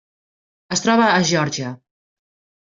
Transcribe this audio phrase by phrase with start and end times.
[0.75, 1.75] Es troba a Geòrgia: